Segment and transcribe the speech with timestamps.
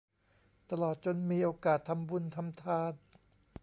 [0.71, 2.93] ตลอดจนมีโอกาสทำบุญทำทาน